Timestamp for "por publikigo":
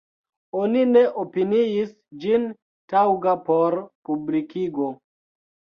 3.51-4.95